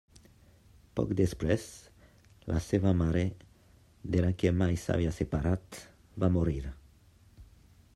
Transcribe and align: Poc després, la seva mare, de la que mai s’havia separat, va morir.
Poc 0.99 1.11
després, 1.19 1.65
la 2.53 2.63
seva 2.69 2.95
mare, 3.03 3.23
de 4.17 4.25
la 4.27 4.35
que 4.41 4.57
mai 4.63 4.81
s’havia 4.87 5.13
separat, 5.23 5.83
va 6.25 6.35
morir. 6.41 6.61